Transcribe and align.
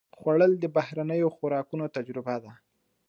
خوړل 0.17 0.51
د 0.59 0.65
بهرنیو 0.75 1.33
خوراکونو 1.35 1.85
تجربه 1.95 2.35
ده 2.43 2.51